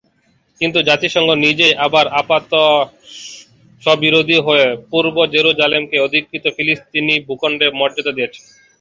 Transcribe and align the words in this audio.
কিন্তু 0.61 0.79
জাতিসংঘ 0.89 1.29
নিজেই 1.43 1.73
আবার 1.85 2.05
আপাত-স্ববিরোধী 2.21 3.57
হয়ে 4.39 4.67
পূর্ব 4.91 5.15
জেরুসালেমকে 5.33 5.97
অধিকৃত 5.99 6.45
ফিলিস্তিনি 6.57 7.15
ভূখণ্ডের 7.27 7.71
মর্যাদা 7.79 8.11
দিয়েছে। 8.17 8.39